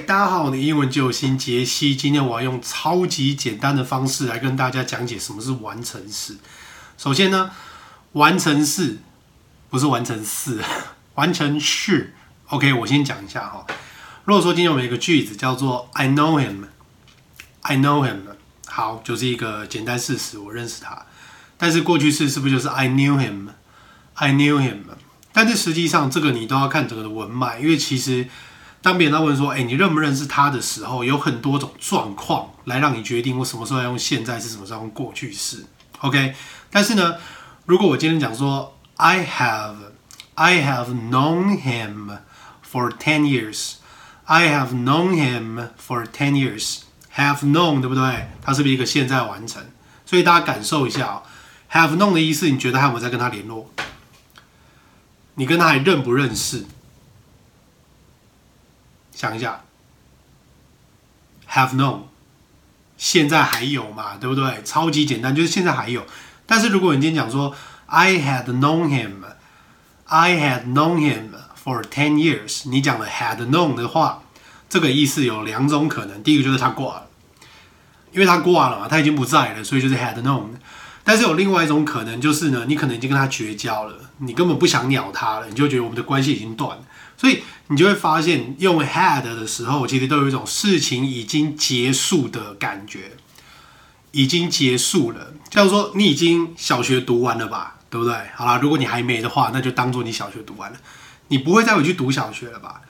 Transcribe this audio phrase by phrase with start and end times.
[0.00, 1.96] 大家好，我的英文救星杰西。
[1.96, 6.36] 今天我要用超级简单的方式来跟大家讲解什么是完成式。
[6.98, 7.50] 首先呢，
[8.12, 8.98] 完成式
[9.70, 10.62] 不是完成式，
[11.14, 12.14] 完成式。
[12.48, 13.64] OK，我先讲一下哈。
[14.24, 18.18] 如果说今天我们有一个句子叫做 I know him，I know him，
[18.66, 21.06] 好，就是一个简单事实，我认识他。
[21.56, 24.80] 但是过去式是不是就是 I knew him，I knew him？
[25.32, 28.28] 但是实际上这个你都要看整个的文脉，因为其实。
[28.82, 35.64] 当别人在问说：“哎，你认不认识他的时候，有很多种状况来让你决定我什么时候要用现在是，什么时候用过去式。
[36.00, 36.34] ”OK，
[36.70, 37.16] 但是呢，
[37.64, 39.74] 如果我今天讲说 “I have
[40.34, 42.18] I have known him
[42.70, 48.28] for ten years”，“I have known him for ten years”，“have known” 对不对？
[48.42, 49.64] 它是不是一个现在完成？
[50.04, 51.22] 所以大家感受一下哦
[51.72, 53.68] ，“have known” 的意思，你觉得还有没有在跟他联络？
[55.34, 56.64] 你跟他还认不认识？
[59.16, 59.62] 想一下
[61.50, 62.00] ，have known，
[62.98, 64.18] 现在还有嘛？
[64.20, 64.62] 对不对？
[64.62, 66.04] 超级简单，就是现在还有。
[66.44, 71.30] 但是如果你今天讲说，I had known him，I had known him
[71.64, 74.22] for ten years，你讲的 had known 的话，
[74.68, 76.22] 这个意思有两种可能。
[76.22, 77.06] 第一个就是他挂了，
[78.12, 80.48] 因为他挂了嘛，他已经不在了，所以就是 had known。
[81.04, 86.84] 但是有另外一种可能，就是呢，你可能已经跟他绝交了，你根本不想鸟他了，你就觉得我们的关系已经断了。
[87.16, 93.12] 所以你就会发现，用 had 的时候，其实都有一种事情已经结束的感觉，
[94.12, 95.32] 已经结束了。
[95.50, 98.14] 像说你已经小学读完了吧，对不对？
[98.34, 100.78] 好啦，如果你还没的话，那就当做你小学读完了，
[101.28, 102.82] 你不会再回去读小学了吧？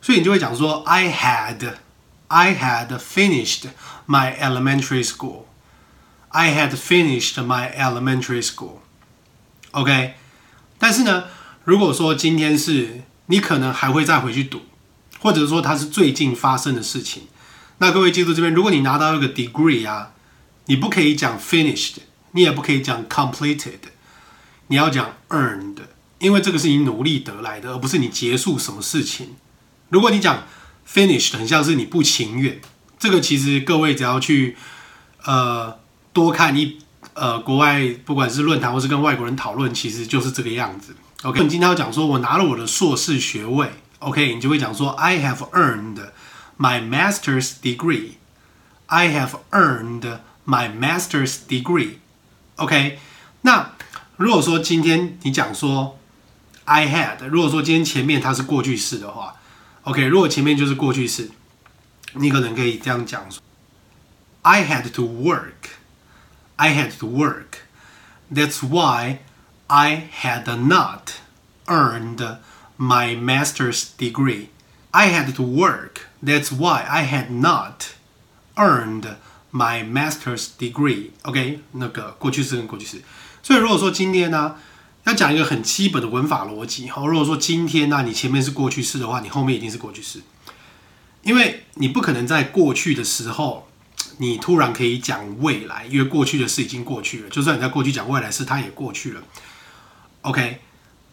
[0.00, 1.74] 所以你就会讲说，I had,
[2.28, 3.64] I had finished
[4.06, 5.44] my elementary school.
[6.30, 8.78] I had finished my elementary school.
[9.72, 10.14] OK，
[10.78, 11.24] 但是呢，
[11.64, 14.60] 如果说今天是你可能还会再回去读，
[15.20, 17.24] 或者说它是最近发生的事情。
[17.78, 20.12] 那各位记住这边，如果你拿到一个 degree 啊，
[20.66, 21.98] 你不可以讲 finished，
[22.32, 23.78] 你也不可以讲 completed，
[24.66, 25.76] 你要讲 earned，
[26.18, 29.36] 因为这个是你努力得来的，而不是你结束什么事情。
[29.90, 30.44] 如果你讲
[30.86, 32.60] finished，很像是你不情愿。
[32.98, 34.56] 这个其实各位只要去
[35.24, 35.78] 呃
[36.12, 36.78] 多看一
[37.14, 40.96] 呃国外，不管是论坛或是跟外国人讨论，其实就是这个样子。
[41.23, 43.71] OK，你今天要讲说，我拿了我的硕士学位。
[43.99, 46.09] OK，你就会讲说，I have earned
[46.57, 48.15] my master's degree.
[48.87, 51.99] I have earned my master's degree.
[52.57, 52.99] OK，
[53.41, 53.71] 那
[54.17, 55.97] 如果说今天你讲说，
[56.65, 59.35] I had，如果说今天前面它是过去式的话，
[59.83, 61.31] OK，如果前面就是过去式，
[62.13, 63.41] 你可能可以这样讲说，
[64.41, 65.71] I had to work.
[66.57, 67.63] I had to work.
[68.31, 69.19] That's why.
[69.68, 71.12] I had not
[71.66, 72.38] earned
[72.78, 74.48] my master's degree.
[74.90, 76.08] I had to work.
[76.22, 77.92] That's why I had not
[78.56, 79.16] earned
[79.52, 81.10] my master's degree.
[81.22, 83.02] OK，那个过去式跟过去式。
[83.42, 84.56] 所以如果说今天呢，
[85.04, 90.22] 要讲一个很基本的文法逻辑，好，如果说今天呢，你前面是过去式的话，你后面一定是过去式，
[91.22, 93.68] 因为你不可能在过去的时候，
[94.16, 97.28] 你突然可以讲未来，因为过去的事已经过去了。
[97.28, 99.22] 就算你在过去讲未来事，它也过去了。
[100.27, 100.61] OK，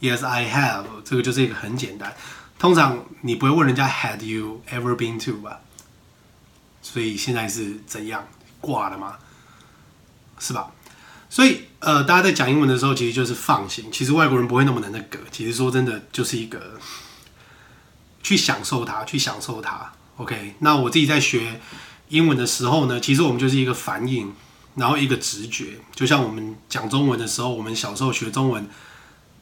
[0.00, 0.86] Yes, I have。
[1.04, 2.16] 这个就是一个很简单。
[2.58, 5.60] 通常你不会问人家 Had you ever been to 吧？
[6.80, 8.26] 所以现在是怎样
[8.62, 9.18] 挂了吗？
[10.38, 10.70] 是吧？
[11.28, 13.92] 所以呃，大家在讲英文的时候，其实就是放心。
[13.92, 15.18] 其实外国人不会那么的那个。
[15.30, 16.80] 其实说真的，就是一个
[18.22, 19.92] 去享受它，去享受它。
[20.20, 21.60] OK，那我自己在学
[22.08, 24.32] 英文的时候呢，其实我们就是一个反应，
[24.74, 25.78] 然后一个直觉。
[25.94, 28.68] 就像我们讲中文的时候，我们小时候学中文。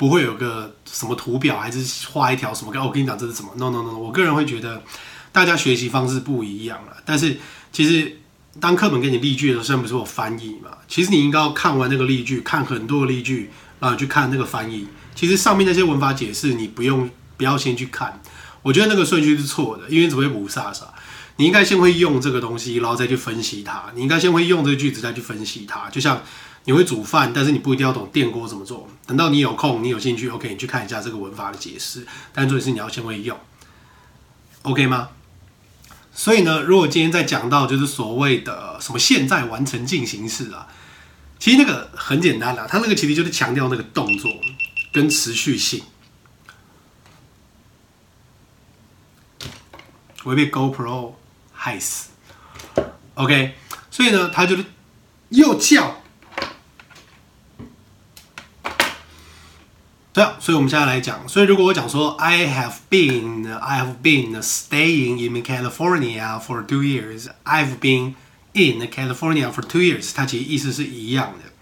[0.00, 2.72] 不会有个什么图表，还是画一条什么？
[2.82, 3.98] 我跟你讲这是什么？No No No！
[3.98, 4.82] 我个人会觉得
[5.30, 6.96] 大家学习方式不一样了。
[7.04, 7.36] 但是
[7.70, 8.16] 其实
[8.58, 14.88] 当课本给你例句的时候，虽然不是我翻译嘛，其实你应该要看完那个例句，看很多个例句，然后去看那个翻译。
[15.14, 18.22] 其实上面那些文法解释你不用，不要先去看。
[18.62, 20.82] 我觉得那个顺序是错的，因为只会雾煞煞。
[21.36, 23.84] 你应该先会用这个东西，然后再去分析它。
[23.94, 25.88] 你应该先会用这个句子，再去分析它。
[25.90, 26.22] 就像。
[26.66, 28.86] 你会煮饭，但是你不一定要懂电锅怎么做。
[29.06, 32.06] 等到你有空，你有兴趣，OK，你去看一下这个文法的解释。
[32.34, 33.34] 但重点是你要先会用
[34.60, 35.08] ，OK 吗？
[36.12, 40.66] 所以呢，如果今天在讲到就是所谓的什么现在完成进行式啊，
[41.38, 44.30] 其实那个很简单啦，它那个其实就是强调那个动作
[44.92, 45.82] 跟持续性。
[50.24, 51.14] 我被 GoPro
[51.52, 52.10] 害死
[53.14, 53.54] ，OK，
[53.90, 54.64] 所以呢，他就是
[55.30, 55.96] 又叫。
[60.12, 68.14] 对啊，所以我们现在来讲，所以如果我讲说 I have been I have been staying in California for two years, I've been
[68.52, 71.52] in California for two years，它其实意思是一样的。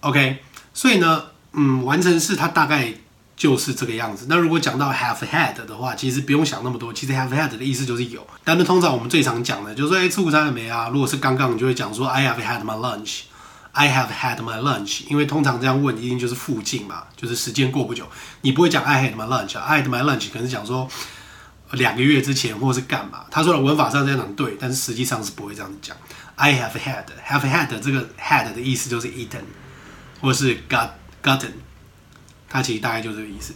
[0.00, 0.40] OK，
[0.74, 2.92] 所以呢，嗯，完成式它大概
[3.40, 4.26] 就是这个样子。
[4.28, 8.26] 那如果讲到 have had 的话，其实不用想那么多，其实 have had 的意思就是有。
[8.44, 10.90] 但是通常我们最常讲的就是说，哎，吃午餐了没啊？
[10.92, 13.22] 如果是刚刚，你就会讲说 I have had my lunch。
[13.72, 18.06] I have had my lunch，因为通常这样问一定就是附近嘛，就是时间过不久，
[18.42, 20.86] 你不会讲 I had my lunch，I had my lunch 可能是讲说
[21.70, 23.24] 两个月之前或是干嘛。
[23.30, 25.96] 他说的文法上这样讲对，但是实际上是不会这样子讲。
[26.34, 29.44] I have had，have had 这个 had 的意思就是 eaten，
[30.20, 30.90] 或是 got
[31.22, 31.52] gotten，
[32.50, 33.54] 它其实大概就这个意思。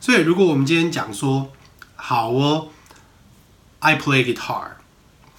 [0.00, 1.52] 所以如果我们今天讲说
[1.94, 2.68] 好哦
[3.78, 4.70] ，I play guitar，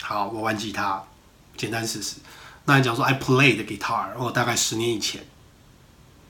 [0.02, 1.04] 好，我玩吉他，
[1.58, 2.18] 简单事实。
[2.66, 5.26] 那你讲说 I play the guitar，哦，大概十年以前，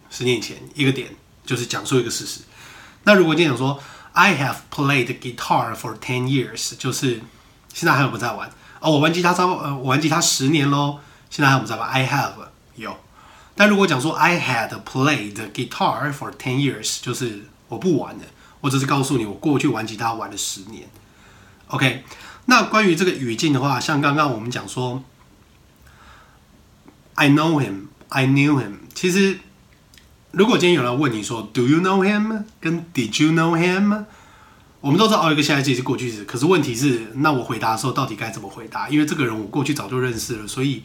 [0.09, 1.13] 十年以前一个点
[1.45, 2.39] 就是讲述一个事实。
[3.03, 3.77] 那如果今天讲说
[4.13, 7.21] I have played guitar for ten years，就是
[7.73, 8.49] 现在还有不在玩？
[8.79, 10.99] 哦，我玩吉他超呃，我玩吉他十年喽。
[11.29, 12.33] 现在还有不在玩？I have
[12.75, 12.97] 有。
[13.55, 18.23] 但如果讲说 I had played guitar for ten years，就是我不玩了，
[18.61, 20.89] 我只是告诉你我过去玩吉他玩了十年。
[21.67, 22.03] OK，
[22.45, 25.03] 那关于这个语境的话，像刚刚我们讲说。
[27.13, 28.77] I know him, I knew him。
[28.95, 29.41] 其实，
[30.31, 34.05] 如果今天有人问你说 “Do you know him” 跟 “Did you know him”，
[34.79, 36.23] 我们都知道哦，一个现在时是过去式。
[36.23, 38.89] 可是问题是，那我回答的时候到底该怎么回答？
[38.89, 40.81] 因为这个人我过去早就认识了，所以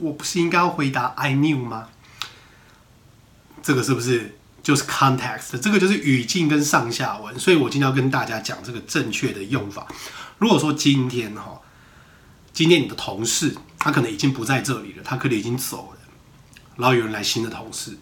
[0.00, 1.88] 我不是应该要回答 “I knew” 吗？
[3.62, 5.58] 这个是不是就是 context？
[5.58, 7.38] 这个就是语境跟上下文。
[7.38, 9.86] 所以我今天要跟大家讲这个正确的用法。
[10.38, 11.60] 如果说今天哈，
[12.52, 13.56] 今天你的同事。
[13.76, 15.98] 他可能已经不在这里了，他可能已经走了，
[16.76, 17.98] 然后有人来新的同事，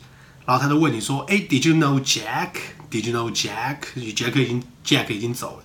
[0.47, 5.65] 然后他就问你说：“哎，Did you know Jack？Did you know Jack？Jack 已经 Jack 已经走了，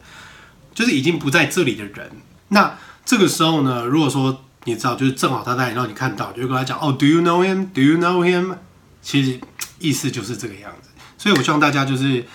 [0.74, 2.12] 就是已经不在这里的人。
[2.48, 8.58] 那这个时候呢，如果说你知道，就是正好他在，然后你看到，就跟他讲：哦，Do you know him？Do you know him？
[9.02, 9.40] 其实
[9.80, 10.90] 意思就是这个样子。
[11.18, 12.26] 所以我希望大家就是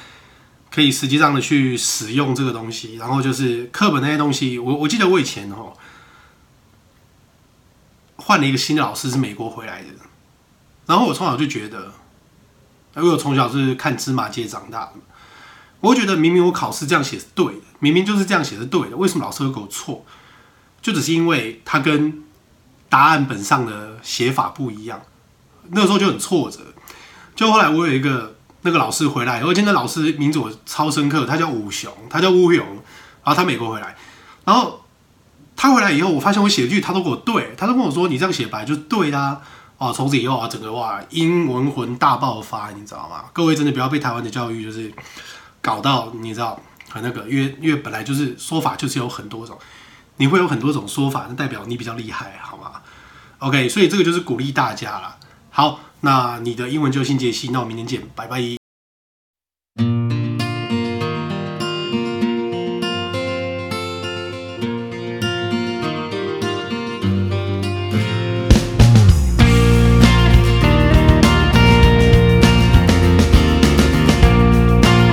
[0.71, 5.75] 可以实际上的去使用这个东西，然后就是课本那些东西，我我记得我以前哦。
[8.17, 9.89] 换了一个新的老师，是美国回来的。
[10.87, 11.93] 然后我从小就觉得，
[12.95, 14.93] 因为我从小是看芝麻街长大的，
[15.81, 20.07] 我觉得明明我考试这样写是对的，明明就是这样写是对的，为什么老师会给我错？
[20.83, 22.23] 就只是因为他跟
[22.91, 25.01] 答案本上的写法不一样。
[25.71, 26.59] 那个时候就很挫折。
[27.35, 32.63] 就后来我有一个那个老师回来，而且那老师名字我超深刻，他叫武雄，他叫乌雄，
[33.25, 33.97] 然后他美国回来，
[34.45, 34.81] 然后。
[35.55, 39.41] 他回来以后，我发现我写的句他都给我对，他都跟我说：“你这样写白就对的啊！”
[39.79, 43.27] 哦，从此以后啊，整个哇，英文魂大爆发，你知道吗？
[43.35, 44.91] 各位真的不要被台湾的教育就是
[45.61, 46.59] 搞到你知道
[46.89, 49.57] 很那个，因为因为本来就是说法就是有很多种，
[50.23, 52.75] 你会有很多种说法，那代表你比较厉害，好吗
[53.41, 55.17] ？OK，所以这个就是鼓励大家了。
[55.51, 58.62] 好，那你的英文就新杰西，那我明天见，拜拜。